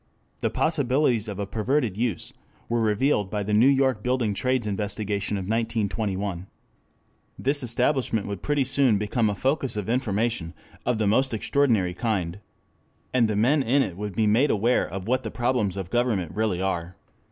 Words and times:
The 0.39 0.49
possibilities 0.49 1.27
of 1.27 1.37
a 1.37 1.45
perverted 1.45 1.95
use 1.95 2.33
were 2.67 2.81
revealed 2.81 3.29
by 3.29 3.43
the 3.43 3.53
New 3.53 3.67
York 3.67 4.01
Building 4.01 4.33
Trades 4.33 4.65
investigation 4.65 5.37
of 5.37 5.43
1921.] 5.43 6.47
This 7.37 7.61
establishment 7.61 8.25
would 8.25 8.41
pretty 8.41 8.63
soon 8.63 8.97
become 8.97 9.29
a 9.29 9.35
focus 9.35 9.77
of 9.77 9.87
information 9.87 10.55
of 10.87 10.97
the 10.97 11.05
most 11.05 11.35
extraordinary 11.35 11.93
kind. 11.93 12.39
And 13.13 13.27
the 13.27 13.35
men 13.35 13.61
in 13.61 13.83
it 13.83 13.95
would 13.95 14.15
be 14.15 14.25
made 14.25 14.49
aware 14.49 14.87
of 14.89 15.07
what 15.07 15.21
the 15.21 15.29
problems 15.29 15.77
of 15.77 15.91
government 15.91 16.31
really 16.33 16.59
are. 16.63 16.95